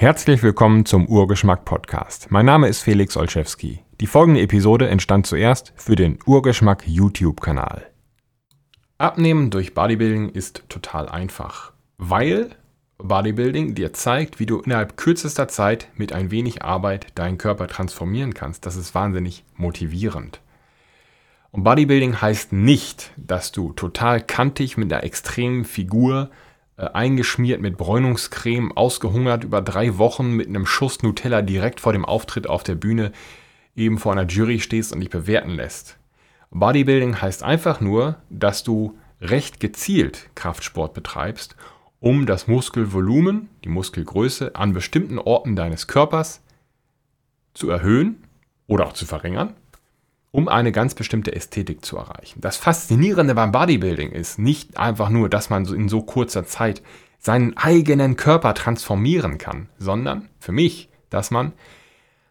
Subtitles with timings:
[0.00, 2.30] Herzlich willkommen zum Urgeschmack Podcast.
[2.30, 3.80] Mein Name ist Felix Olszewski.
[4.00, 7.84] Die folgende Episode entstand zuerst für den Urgeschmack YouTube-Kanal.
[8.98, 12.50] Abnehmen durch Bodybuilding ist total einfach, weil
[12.98, 18.34] Bodybuilding dir zeigt, wie du innerhalb kürzester Zeit mit ein wenig Arbeit deinen Körper transformieren
[18.34, 18.66] kannst.
[18.66, 20.40] Das ist wahnsinnig motivierend.
[21.50, 26.30] Und Bodybuilding heißt nicht, dass du total kantig mit einer extremen Figur
[26.86, 32.48] eingeschmiert mit Bräunungscreme, ausgehungert über drei Wochen mit einem Schuss Nutella direkt vor dem Auftritt
[32.48, 33.12] auf der Bühne
[33.74, 35.96] eben vor einer Jury stehst und dich bewerten lässt.
[36.50, 41.56] Bodybuilding heißt einfach nur, dass du recht gezielt Kraftsport betreibst,
[42.00, 46.42] um das Muskelvolumen, die Muskelgröße an bestimmten Orten deines Körpers
[47.54, 48.22] zu erhöhen
[48.68, 49.54] oder auch zu verringern
[50.30, 52.40] um eine ganz bestimmte Ästhetik zu erreichen.
[52.40, 56.82] Das Faszinierende beim Bodybuilding ist nicht einfach nur, dass man in so kurzer Zeit
[57.18, 61.52] seinen eigenen Körper transformieren kann, sondern für mich, dass man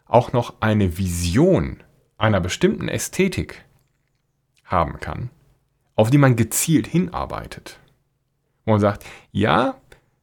[0.05, 1.83] auch noch eine Vision
[2.17, 3.65] einer bestimmten Ästhetik
[4.63, 5.29] haben kann,
[5.95, 7.79] auf die man gezielt hinarbeitet.
[8.65, 9.75] Wo man sagt, ja,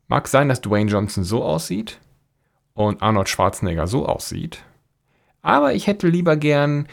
[0.08, 2.00] mag sein, dass Dwayne Johnson so aussieht
[2.72, 4.64] und Arnold Schwarzenegger so aussieht,
[5.45, 6.89] aber ich hätte lieber gern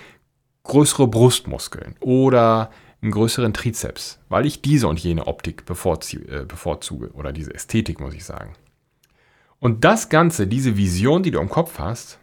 [0.64, 7.32] größere Brustmuskeln oder einen größeren Trizeps, weil ich diese und jene Optik äh, bevorzuge oder
[7.32, 8.54] diese Ästhetik, muss ich sagen.
[9.60, 12.20] Und das Ganze, diese Vision, die du im Kopf hast,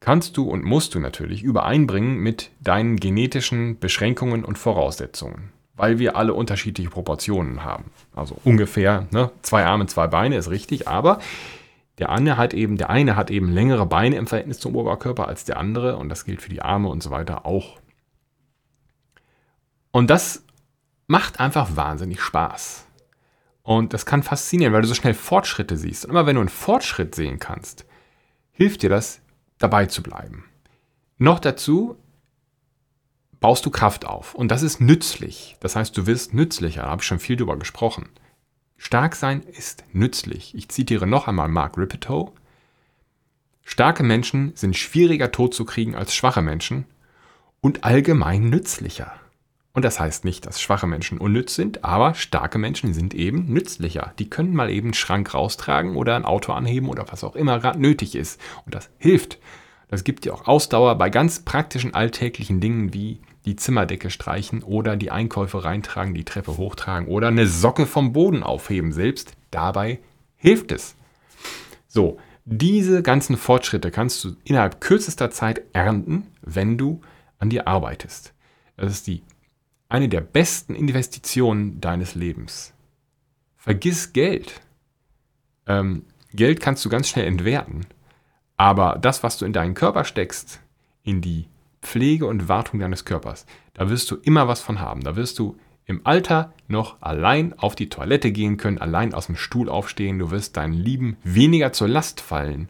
[0.00, 6.16] kannst du und musst du natürlich übereinbringen mit deinen genetischen Beschränkungen und Voraussetzungen, weil wir
[6.16, 7.90] alle unterschiedliche Proportionen haben.
[8.14, 11.18] Also ungefähr ne, zwei Arme, zwei Beine ist richtig, aber
[12.00, 15.44] der eine hat eben, der eine hat eben längere Beine im Verhältnis zum Oberkörper als
[15.44, 17.78] der andere und das gilt für die Arme und so weiter auch.
[19.92, 20.44] Und das
[21.06, 22.86] macht einfach wahnsinnig Spaß.
[23.62, 26.04] Und das kann faszinieren, weil du so schnell Fortschritte siehst.
[26.04, 27.84] Und immer wenn du einen Fortschritt sehen kannst,
[28.52, 29.20] hilft dir das,
[29.58, 30.44] dabei zu bleiben.
[31.18, 31.96] Noch dazu
[33.40, 34.34] baust du Kraft auf.
[34.34, 35.56] Und das ist nützlich.
[35.60, 36.82] Das heißt, du wirst nützlicher.
[36.82, 38.08] Da habe ich schon viel drüber gesprochen.
[38.82, 40.54] Stark sein ist nützlich.
[40.54, 42.32] Ich zitiere noch einmal Mark Ripetoe.
[43.62, 46.86] Starke Menschen sind schwieriger tot zu kriegen als schwache Menschen
[47.60, 49.12] und allgemein nützlicher.
[49.74, 54.14] Und das heißt nicht, dass schwache Menschen unnütz sind, aber starke Menschen sind eben nützlicher.
[54.18, 57.60] Die können mal eben einen Schrank raustragen oder ein Auto anheben oder was auch immer
[57.60, 58.40] gerade nötig ist.
[58.64, 59.38] Und das hilft.
[59.88, 64.96] Das gibt dir auch Ausdauer bei ganz praktischen alltäglichen Dingen wie die Zimmerdecke streichen oder
[64.96, 69.32] die Einkäufe reintragen, die Treppe hochtragen oder eine Socke vom Boden aufheben selbst.
[69.50, 70.00] Dabei
[70.36, 70.94] hilft es.
[71.88, 77.00] So, diese ganzen Fortschritte kannst du innerhalb kürzester Zeit ernten, wenn du
[77.38, 78.32] an dir arbeitest.
[78.76, 79.22] Das ist die,
[79.88, 82.72] eine der besten Investitionen deines Lebens.
[83.56, 84.60] Vergiss Geld.
[85.66, 87.86] Ähm, Geld kannst du ganz schnell entwerten.
[88.56, 90.60] Aber das, was du in deinen Körper steckst,
[91.02, 91.46] in die
[91.82, 93.46] Pflege und Wartung deines Körpers.
[93.74, 95.02] Da wirst du immer was von haben.
[95.02, 99.36] Da wirst du im Alter noch allein auf die Toilette gehen können, allein aus dem
[99.36, 100.18] Stuhl aufstehen.
[100.18, 102.68] Du wirst deinen Lieben weniger zur Last fallen,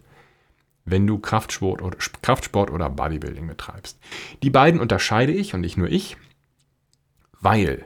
[0.85, 3.99] wenn du Kraftsport oder, Kraftsport oder Bodybuilding betreibst.
[4.43, 6.17] Die beiden unterscheide ich und nicht nur ich,
[7.41, 7.85] weil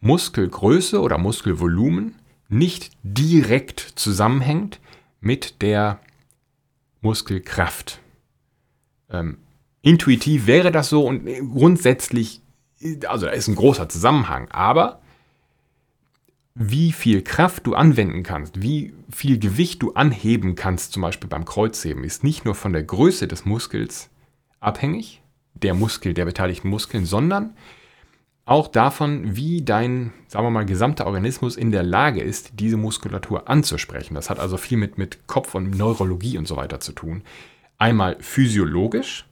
[0.00, 2.14] Muskelgröße oder Muskelvolumen
[2.48, 4.80] nicht direkt zusammenhängt
[5.20, 6.00] mit der
[7.00, 8.00] Muskelkraft.
[9.10, 9.38] Ähm,
[9.82, 12.42] Intuitiv wäre das so und grundsätzlich,
[13.06, 15.00] also da ist ein großer Zusammenhang, aber
[16.54, 21.44] wie viel Kraft du anwenden kannst, wie viel Gewicht du anheben kannst, zum Beispiel beim
[21.44, 24.10] Kreuzheben, ist nicht nur von der Größe des Muskels
[24.58, 25.22] abhängig,
[25.54, 27.54] der Muskel, der beteiligten Muskeln, sondern
[28.44, 33.48] auch davon, wie dein, sagen wir mal, gesamter Organismus in der Lage ist, diese Muskulatur
[33.48, 34.14] anzusprechen.
[34.14, 37.22] Das hat also viel mit, mit Kopf und Neurologie und so weiter zu tun.
[37.76, 39.27] Einmal physiologisch,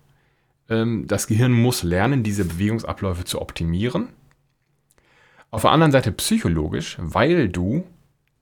[0.68, 4.08] das Gehirn muss lernen, diese Bewegungsabläufe zu optimieren.
[5.50, 7.84] Auf der anderen Seite psychologisch, weil du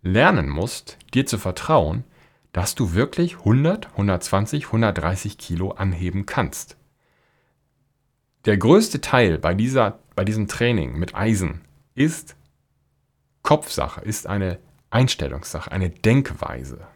[0.03, 2.05] lernen musst, dir zu vertrauen,
[2.53, 6.77] dass du wirklich 100, 120, 130 Kilo anheben kannst.
[8.45, 11.63] Der größte Teil bei, dieser, bei diesem Training mit Eisen
[11.95, 12.37] ist
[13.43, 14.59] Kopfsache, ist eine
[14.91, 16.87] Einstellungssache, eine Denkweise.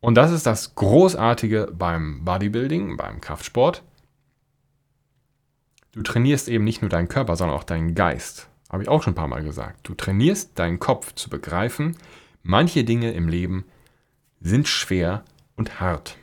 [0.00, 3.82] Und das ist das Großartige beim Bodybuilding, beim Kraftsport.
[5.92, 8.48] Du trainierst eben nicht nur deinen Körper, sondern auch deinen Geist.
[8.70, 9.88] Habe ich auch schon ein paar Mal gesagt.
[9.88, 11.96] Du trainierst deinen Kopf zu begreifen,
[12.42, 13.64] manche Dinge im Leben
[14.40, 15.24] sind schwer
[15.56, 16.16] und hart.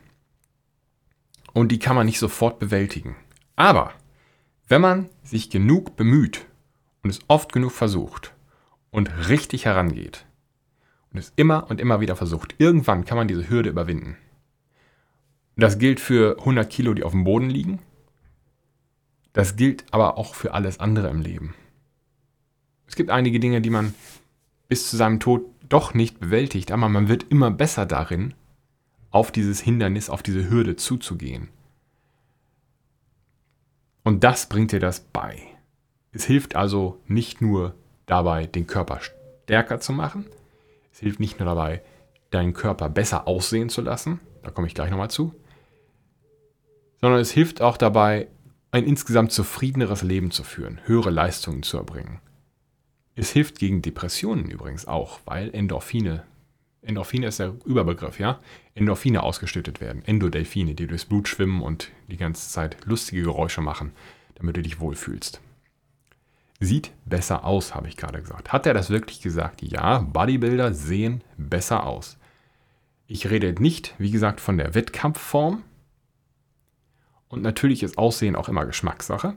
[1.54, 3.16] Und die kann man nicht sofort bewältigen.
[3.56, 3.92] Aber
[4.68, 6.46] wenn man sich genug bemüht
[7.04, 8.34] und es oft genug versucht
[8.92, 10.27] und richtig herangeht,
[11.18, 14.18] und es immer und immer wieder versucht, irgendwann kann man diese Hürde überwinden.
[15.56, 17.80] Das gilt für 100 Kilo, die auf dem Boden liegen.
[19.34, 21.56] Das gilt aber auch für alles andere im Leben.
[22.86, 23.96] Es gibt einige Dinge, die man
[24.68, 28.36] bis zu seinem Tod doch nicht bewältigt, aber man wird immer besser darin,
[29.10, 31.50] auf dieses Hindernis, auf diese Hürde zuzugehen.
[34.04, 35.42] Und das bringt dir das bei.
[36.12, 37.74] Es hilft also nicht nur
[38.06, 40.28] dabei, den Körper stärker zu machen,
[40.98, 41.84] es hilft nicht nur dabei,
[42.32, 45.32] deinen Körper besser aussehen zu lassen, da komme ich gleich nochmal zu,
[47.00, 48.30] sondern es hilft auch dabei,
[48.72, 52.20] ein insgesamt zufriedeneres Leben zu führen, höhere Leistungen zu erbringen.
[53.14, 56.24] Es hilft gegen Depressionen übrigens auch, weil Endorphine,
[56.82, 58.40] Endorphine ist der Überbegriff, ja,
[58.74, 63.92] Endorphine ausgeschüttet werden, Endodelphine, die durchs Blut schwimmen und die ganze Zeit lustige Geräusche machen,
[64.34, 65.42] damit du dich wohlfühlst.
[66.60, 68.52] Sieht besser aus, habe ich gerade gesagt.
[68.52, 69.62] Hat er das wirklich gesagt?
[69.62, 72.18] Ja, Bodybuilder sehen besser aus.
[73.06, 75.64] Ich rede nicht, wie gesagt, von der Wettkampfform.
[77.30, 79.36] Und natürlich ist Aussehen auch immer Geschmackssache.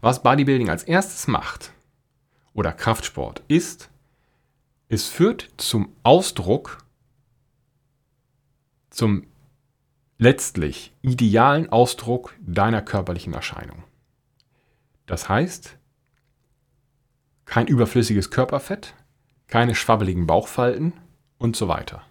[0.00, 1.72] Was Bodybuilding als erstes macht,
[2.58, 3.88] oder Kraftsport, ist,
[4.88, 6.78] es führt zum Ausdruck,
[8.90, 9.26] zum
[10.18, 13.84] letztlich idealen Ausdruck deiner körperlichen Erscheinung.
[15.08, 15.76] Das heißt,
[17.46, 18.94] kein überflüssiges Körperfett,
[19.48, 20.92] keine schwabbeligen Bauchfalten
[21.38, 22.02] und so weiter.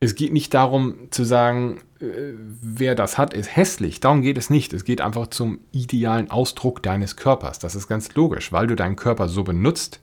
[0.00, 3.98] Es geht nicht darum zu sagen, äh, wer das hat, ist hässlich.
[3.98, 4.72] Darum geht es nicht.
[4.72, 7.58] Es geht einfach zum idealen Ausdruck deines Körpers.
[7.58, 10.00] Das ist ganz logisch, weil du deinen Körper so benutzt,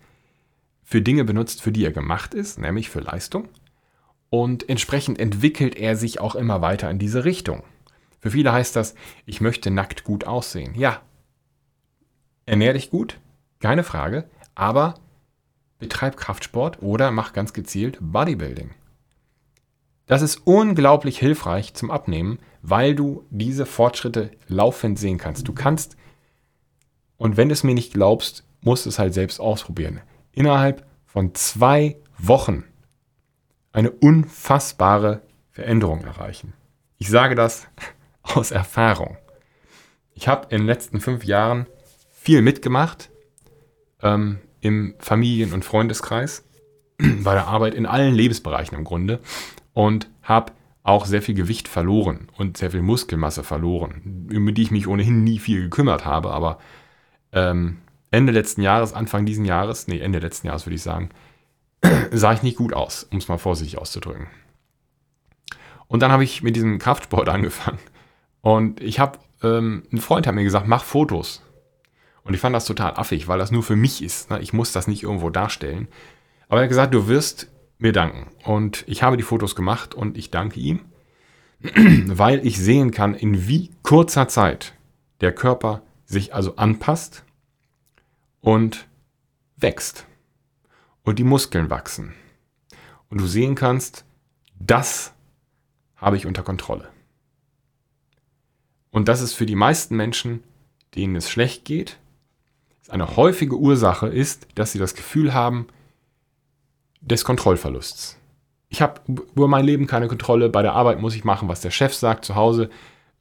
[0.83, 3.47] für Dinge benutzt, für die er gemacht ist, nämlich für Leistung.
[4.29, 7.63] Und entsprechend entwickelt er sich auch immer weiter in diese Richtung.
[8.25, 8.95] Für viele heißt das,
[9.27, 10.73] ich möchte nackt gut aussehen.
[10.73, 11.03] Ja,
[12.47, 13.19] ernähr dich gut,
[13.59, 14.95] keine Frage, aber
[15.77, 18.71] betreib Kraftsport oder mach ganz gezielt Bodybuilding.
[20.07, 25.47] Das ist unglaublich hilfreich zum Abnehmen, weil du diese Fortschritte laufend sehen kannst.
[25.47, 25.95] Du kannst,
[27.17, 30.01] und wenn du es mir nicht glaubst, musst du es halt selbst ausprobieren.
[30.31, 32.63] Innerhalb von zwei Wochen
[33.71, 36.53] eine unfassbare Veränderung erreichen.
[36.97, 37.67] Ich sage das
[38.33, 39.17] aus Erfahrung.
[40.13, 41.67] Ich habe in den letzten fünf Jahren
[42.13, 43.09] viel mitgemacht
[44.01, 46.43] ähm, im Familien- und Freundeskreis,
[46.97, 49.19] bei der Arbeit in allen Lebensbereichen im Grunde
[49.73, 54.71] und habe auch sehr viel Gewicht verloren und sehr viel Muskelmasse verloren, über die ich
[54.71, 56.59] mich ohnehin nie viel gekümmert habe, aber
[57.31, 57.77] ähm,
[58.11, 61.09] Ende letzten Jahres, Anfang diesen Jahres, nee, Ende letzten Jahres würde ich sagen,
[62.11, 64.27] sah ich nicht gut aus, um es mal vorsichtig auszudrücken.
[65.87, 67.79] Und dann habe ich mit diesem Kraftsport angefangen
[68.45, 71.41] und ich habe, ähm, ein Freund hat mir gesagt, mach Fotos.
[72.23, 74.29] Und ich fand das total affig, weil das nur für mich ist.
[74.29, 74.39] Ne?
[74.39, 75.87] Ich muss das nicht irgendwo darstellen.
[76.47, 78.27] Aber er hat gesagt, du wirst mir danken.
[78.43, 80.81] Und ich habe die Fotos gemacht und ich danke ihm,
[81.63, 84.75] weil ich sehen kann, in wie kurzer Zeit
[85.21, 87.23] der Körper sich also anpasst
[88.41, 88.87] und
[89.57, 90.05] wächst.
[91.01, 92.13] Und die Muskeln wachsen.
[93.09, 94.05] Und du sehen kannst,
[94.59, 95.13] das
[95.95, 96.91] habe ich unter Kontrolle.
[98.95, 100.41] Und das ist für die meisten Menschen,
[100.95, 101.97] denen es schlecht geht,
[102.87, 105.67] eine häufige Ursache ist, dass sie das Gefühl haben
[107.01, 108.17] des Kontrollverlusts.
[108.69, 109.01] Ich habe
[109.35, 112.23] über mein Leben keine Kontrolle, bei der Arbeit muss ich machen, was der Chef sagt,
[112.23, 112.69] zu Hause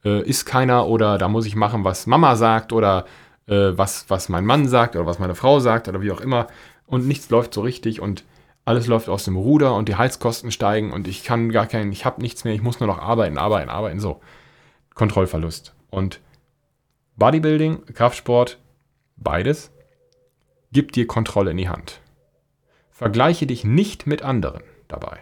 [0.05, 3.03] äh, ist keiner oder da muss ich machen, was Mama sagt oder
[3.47, 6.47] äh, was, was mein Mann sagt oder was meine Frau sagt oder wie auch immer
[6.85, 8.23] und nichts läuft so richtig und
[8.63, 12.05] alles läuft aus dem Ruder und die Heizkosten steigen und ich kann gar keinen, ich
[12.05, 14.21] habe nichts mehr, ich muss nur noch arbeiten, arbeiten, arbeiten, so.
[14.95, 15.75] Kontrollverlust.
[15.91, 16.21] Und
[17.17, 18.59] Bodybuilding, Kraftsport,
[19.17, 19.71] beides,
[20.71, 22.01] gibt dir Kontrolle in die Hand.
[22.89, 25.19] Vergleiche dich nicht mit anderen dabei.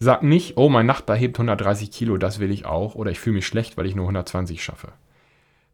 [0.00, 3.36] Sag nicht, oh, mein Nachbar hebt 130 Kilo, das will ich auch, oder ich fühle
[3.36, 4.92] mich schlecht, weil ich nur 120 schaffe.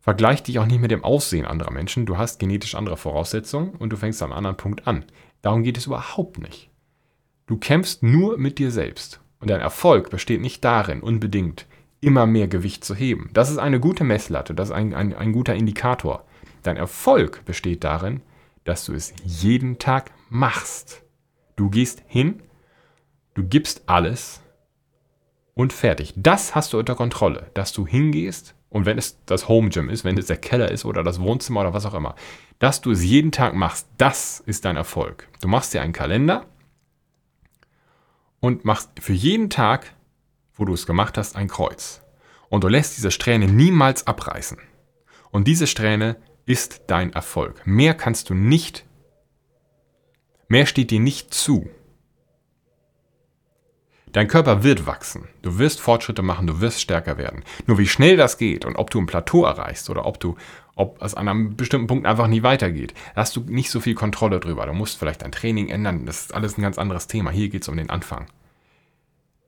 [0.00, 2.06] Vergleich dich auch nicht mit dem Aussehen anderer Menschen.
[2.06, 5.04] Du hast genetisch andere Voraussetzungen und du fängst am anderen Punkt an.
[5.42, 6.70] Darum geht es überhaupt nicht.
[7.46, 9.20] Du kämpfst nur mit dir selbst.
[9.40, 11.66] Und dein Erfolg besteht nicht darin, unbedingt
[12.00, 13.30] immer mehr Gewicht zu heben.
[13.32, 16.24] Das ist eine gute Messlatte, das ist ein, ein, ein guter Indikator.
[16.62, 18.22] Dein Erfolg besteht darin,
[18.64, 21.02] dass du es jeden Tag machst.
[21.56, 22.42] Du gehst hin,
[23.34, 24.40] du gibst alles
[25.54, 26.14] und fertig.
[26.16, 30.04] Das hast du unter Kontrolle, dass du hingehst und wenn es das Home Gym ist,
[30.04, 32.14] wenn es der Keller ist oder das Wohnzimmer oder was auch immer,
[32.60, 35.28] dass du es jeden Tag machst, das ist dein Erfolg.
[35.40, 36.46] Du machst dir einen Kalender
[38.38, 39.92] und machst für jeden Tag
[40.60, 42.02] wo du es gemacht hast, ein Kreuz.
[42.48, 44.58] Und du lässt diese Strähne niemals abreißen.
[45.30, 47.62] Und diese Strähne ist dein Erfolg.
[47.66, 48.84] Mehr kannst du nicht
[50.50, 51.70] Mehr steht dir nicht zu.
[54.10, 55.28] Dein Körper wird wachsen.
[55.42, 57.44] Du wirst Fortschritte machen, du wirst stärker werden.
[57.68, 60.36] Nur wie schnell das geht und ob du ein Plateau erreichst oder ob du,
[60.74, 64.40] ob es an einem bestimmten Punkt einfach nie weitergeht, hast du nicht so viel Kontrolle
[64.40, 64.66] drüber.
[64.66, 66.04] Du musst vielleicht dein Training ändern.
[66.04, 67.30] Das ist alles ein ganz anderes Thema.
[67.30, 68.26] Hier geht es um den Anfang.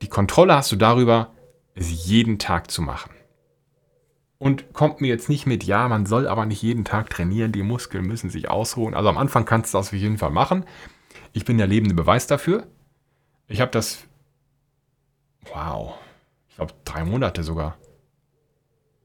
[0.03, 1.33] Die Kontrolle hast du darüber,
[1.75, 3.11] es jeden Tag zu machen.
[4.39, 7.63] Und kommt mir jetzt nicht mit, ja, man soll aber nicht jeden Tag trainieren, die
[7.63, 8.95] Muskeln müssen sich ausruhen.
[8.95, 10.65] Also am Anfang kannst du das auf jeden Fall machen.
[11.33, 12.67] Ich bin der lebende Beweis dafür.
[13.47, 14.05] Ich habe das
[15.53, 15.95] wow,
[16.49, 17.77] ich glaube drei Monate sogar,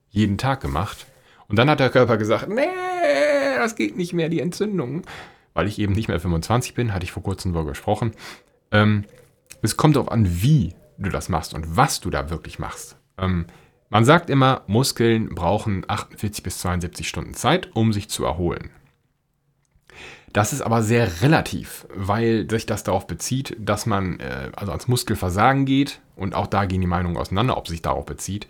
[0.10, 1.08] jeden Tag gemacht.
[1.48, 2.66] Und dann hat der Körper gesagt, nee,
[3.58, 5.04] das geht nicht mehr, die Entzündung.
[5.54, 8.12] Weil ich eben nicht mehr 25 bin, hatte ich vor kurzem darüber gesprochen.
[8.72, 9.06] Ähm,
[9.62, 12.98] es kommt darauf an, wie du das machst und was du da wirklich machst.
[13.18, 13.46] Ähm,
[13.90, 18.70] man sagt immer, Muskeln brauchen 48 bis 72 Stunden Zeit, um sich zu erholen.
[20.34, 24.88] Das ist aber sehr relativ, weil sich das darauf bezieht, dass man äh, also ans
[24.88, 28.48] Muskelversagen geht und auch da gehen die Meinungen auseinander, ob sich darauf bezieht.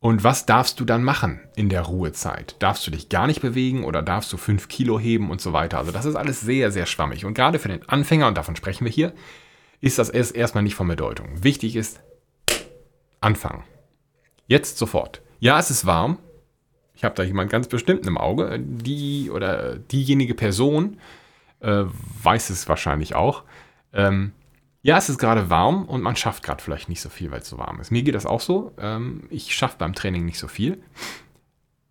[0.00, 2.54] Und was darfst du dann machen in der Ruhezeit?
[2.60, 5.78] Darfst du dich gar nicht bewegen oder darfst du 5 Kilo heben und so weiter?
[5.78, 7.24] Also das ist alles sehr, sehr schwammig.
[7.24, 9.12] Und gerade für den Anfänger, und davon sprechen wir hier,
[9.80, 11.42] ist das erst erstmal nicht von Bedeutung.
[11.42, 12.00] Wichtig ist,
[13.20, 13.64] anfangen.
[14.46, 15.22] Jetzt sofort.
[15.40, 16.18] Ja, es ist warm,
[16.98, 20.98] ich habe da jemand ganz bestimmt im Auge, die oder diejenige Person
[21.60, 21.84] äh,
[22.22, 23.44] weiß es wahrscheinlich auch.
[23.92, 24.32] Ähm,
[24.82, 27.48] ja, es ist gerade warm und man schafft gerade vielleicht nicht so viel, weil es
[27.48, 27.92] so warm ist.
[27.92, 28.72] Mir geht das auch so.
[28.78, 30.82] Ähm, ich schaffe beim Training nicht so viel.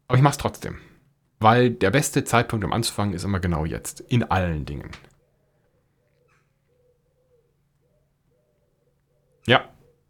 [0.10, 0.78] Aber ich mache es trotzdem.
[1.40, 4.02] Weil der beste Zeitpunkt, um anzufangen, ist immer genau jetzt.
[4.02, 4.92] In allen Dingen.
[9.48, 9.68] Ja,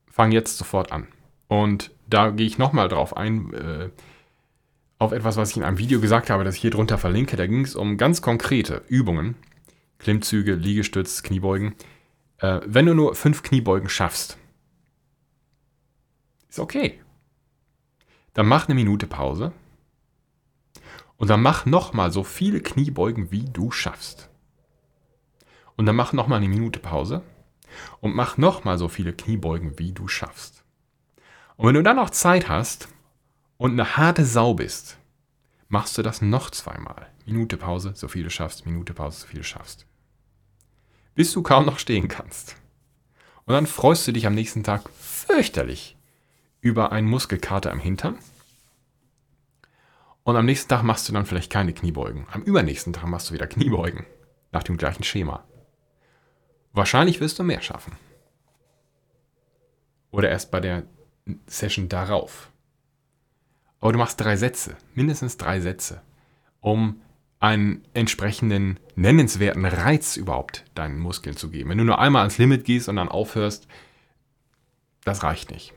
[0.08, 1.08] fang jetzt sofort an.
[1.48, 3.54] Und da gehe ich nochmal drauf ein.
[3.54, 3.90] Äh,
[5.00, 7.38] auf etwas, was ich in einem Video gesagt habe, das ich hier drunter verlinke.
[7.38, 9.36] Da ging es um ganz konkrete Übungen.
[10.00, 11.76] Klimmzüge, Liegestütz, Kniebeugen.
[12.40, 14.38] Äh, wenn du nur fünf Kniebeugen schaffst,
[16.50, 17.00] ist okay.
[18.34, 19.52] Dann mach eine Minute Pause.
[21.18, 24.30] Und dann mach nochmal so viele Kniebeugen, wie du schaffst.
[25.76, 27.22] Und dann mach nochmal eine Minute Pause.
[28.00, 30.64] Und mach nochmal so viele Kniebeugen, wie du schaffst.
[31.56, 32.90] Und wenn du dann noch Zeit hast,
[33.58, 34.98] und eine harte Sau bist,
[35.68, 37.08] machst du das noch zweimal.
[37.26, 39.86] Minute Pause, so viel du schaffst, Minute Pause, so viel du schaffst.
[41.16, 42.56] Bis du kaum noch stehen kannst.
[43.46, 45.98] Und dann freust du dich am nächsten Tag fürchterlich
[46.62, 48.18] über einen Muskelkater im Hintern.
[50.24, 52.28] Und am nächsten Tag machst du dann vielleicht keine Kniebeugen.
[52.32, 54.06] Am übernächsten Tag machst du wieder Kniebeugen.
[54.52, 55.46] Nach dem gleichen Schema.
[56.78, 57.94] Wahrscheinlich wirst du mehr schaffen.
[60.12, 60.84] Oder erst bei der
[61.48, 62.52] Session darauf.
[63.80, 66.04] Aber du machst drei Sätze, mindestens drei Sätze,
[66.62, 67.02] um
[67.40, 71.72] einen entsprechenden nennenswerten Reiz überhaupt deinen Muskeln zu geben.
[71.72, 73.68] Wenn du nur einmal ans Limit gehst und dann aufhörst,
[75.04, 75.74] das reicht nicht.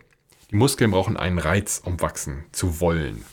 [0.50, 3.24] Die Muskeln brauchen einen Reiz, um wachsen zu wollen.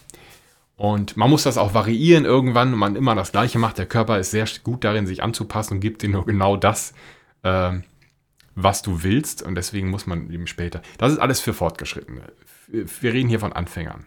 [0.77, 3.77] Und man muss das auch variieren irgendwann, wenn man immer das Gleiche macht.
[3.77, 6.93] Der Körper ist sehr gut darin, sich anzupassen und gibt dir nur genau das,
[7.47, 7.81] äh,
[8.55, 9.41] was du willst.
[9.43, 10.81] Und deswegen muss man eben später.
[10.97, 12.21] Das ist alles für Fortgeschrittene.
[12.67, 14.05] Wir reden hier von Anfängern.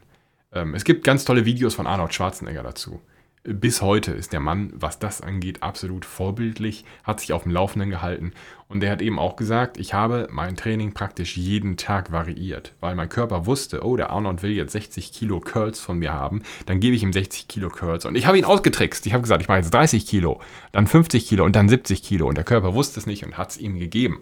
[0.53, 3.01] Ähm, es gibt ganz tolle Videos von Arnold Schwarzenegger dazu.
[3.43, 7.89] Bis heute ist der Mann, was das angeht, absolut vorbildlich, hat sich auf dem Laufenden
[7.89, 8.33] gehalten
[8.67, 12.93] und er hat eben auch gesagt, ich habe mein Training praktisch jeden Tag variiert, weil
[12.93, 16.79] mein Körper wusste, oh, der Arnold will jetzt 60 Kilo Curls von mir haben, dann
[16.79, 19.07] gebe ich ihm 60 Kilo Curls und ich habe ihn ausgetrickst.
[19.07, 20.39] Ich habe gesagt, ich mache jetzt 30 Kilo,
[20.71, 23.49] dann 50 Kilo und dann 70 Kilo und der Körper wusste es nicht und hat
[23.49, 24.21] es ihm gegeben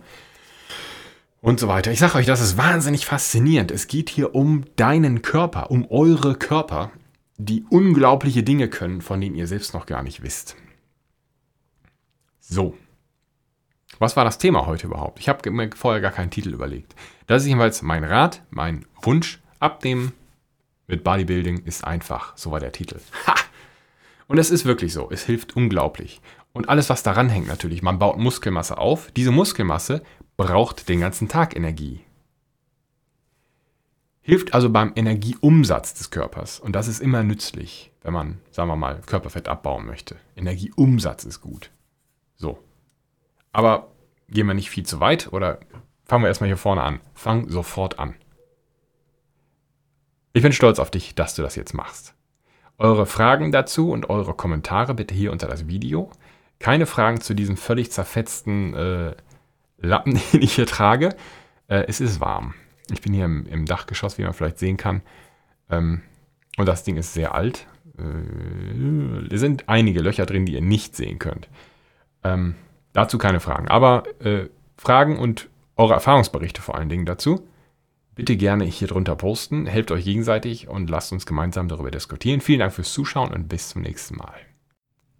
[1.41, 1.91] und so weiter.
[1.91, 3.71] Ich sage euch, das ist wahnsinnig faszinierend.
[3.71, 6.91] Es geht hier um deinen Körper, um eure Körper,
[7.39, 10.58] die unglaubliche Dinge können, von denen ihr selbst noch gar nicht wisst.
[12.41, 12.77] So.
[13.98, 15.19] Was war das Thema heute überhaupt?
[15.19, 16.96] Ich habe mir vorher gar keinen Titel überlegt.
[17.27, 19.39] Das ist jedenfalls mein Rat, mein Wunsch.
[19.60, 20.13] Abnehmen
[20.88, 22.36] mit Bodybuilding ist einfach.
[22.38, 23.00] So war der Titel.
[23.27, 23.36] Ha!
[24.27, 25.10] Und es ist wirklich so.
[25.10, 26.22] Es hilft unglaublich.
[26.53, 27.81] Und alles, was daran hängt natürlich.
[27.81, 29.12] Man baut Muskelmasse auf.
[29.12, 30.03] Diese Muskelmasse
[30.38, 32.01] braucht den ganzen Tag Energie.
[34.21, 36.59] Hilft also beim Energieumsatz des Körpers.
[36.59, 40.17] Und das ist immer nützlich, wenn man, sagen wir mal, Körperfett abbauen möchte.
[40.35, 41.71] Energieumsatz ist gut.
[42.35, 42.59] So.
[43.51, 43.91] Aber
[44.29, 45.59] gehen wir nicht viel zu weit oder
[46.05, 46.99] fangen wir erstmal hier vorne an.
[47.13, 48.15] Fang sofort an.
[50.33, 52.13] Ich bin stolz auf dich, dass du das jetzt machst.
[52.77, 56.11] Eure Fragen dazu und eure Kommentare bitte hier unter das Video.
[56.59, 59.15] Keine Fragen zu diesem völlig zerfetzten äh,
[59.77, 61.15] Lappen, den ich hier trage.
[61.67, 62.53] Äh, es ist warm.
[62.91, 65.01] Ich bin hier im, im, Dachgeschoss, wie man vielleicht sehen kann.
[65.69, 66.01] Ähm,
[66.58, 67.67] und das Ding ist sehr alt.
[67.98, 71.50] Äh, es sind einige Löcher drin, die ihr nicht sehen könnt.
[72.24, 72.55] Ähm,
[72.93, 73.67] Dazu keine Fragen.
[73.67, 77.48] Aber äh, Fragen und eure Erfahrungsberichte vor allen Dingen dazu
[78.15, 79.65] bitte gerne hier drunter posten.
[79.65, 82.41] Helft euch gegenseitig und lasst uns gemeinsam darüber diskutieren.
[82.41, 84.48] Vielen Dank fürs Zuschauen und bis zum nächsten Mal.